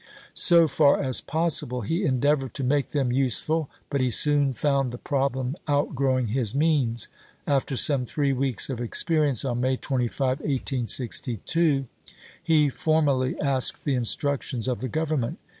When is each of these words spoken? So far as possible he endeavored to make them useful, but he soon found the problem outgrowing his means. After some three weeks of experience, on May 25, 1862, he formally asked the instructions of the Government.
So 0.33 0.67
far 0.67 0.99
as 0.99 1.21
possible 1.21 1.81
he 1.81 2.05
endeavored 2.05 2.55
to 2.55 2.63
make 2.63 2.87
them 2.87 3.11
useful, 3.11 3.69
but 3.91 4.01
he 4.01 4.09
soon 4.09 4.51
found 4.55 4.91
the 4.91 4.97
problem 4.97 5.55
outgrowing 5.67 6.29
his 6.29 6.55
means. 6.55 7.07
After 7.45 7.77
some 7.77 8.07
three 8.07 8.33
weeks 8.33 8.67
of 8.67 8.81
experience, 8.81 9.45
on 9.45 9.61
May 9.61 9.77
25, 9.77 10.39
1862, 10.39 11.85
he 12.41 12.69
formally 12.69 13.39
asked 13.39 13.85
the 13.85 13.93
instructions 13.93 14.67
of 14.67 14.79
the 14.79 14.89
Government. 14.89 15.37